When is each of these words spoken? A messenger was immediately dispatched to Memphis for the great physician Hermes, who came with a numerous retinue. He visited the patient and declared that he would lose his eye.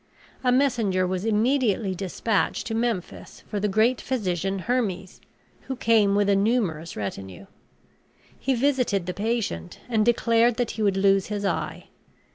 A 0.43 0.51
messenger 0.51 1.05
was 1.05 1.25
immediately 1.25 1.93
dispatched 1.93 2.65
to 2.65 2.73
Memphis 2.73 3.43
for 3.45 3.59
the 3.59 3.67
great 3.67 4.01
physician 4.01 4.57
Hermes, 4.57 5.21
who 5.67 5.75
came 5.75 6.15
with 6.15 6.27
a 6.27 6.35
numerous 6.35 6.95
retinue. 6.97 7.45
He 8.39 8.55
visited 8.55 9.05
the 9.05 9.13
patient 9.13 9.79
and 9.87 10.03
declared 10.03 10.55
that 10.55 10.71
he 10.71 10.81
would 10.81 10.97
lose 10.97 11.27
his 11.27 11.45
eye. 11.45 11.89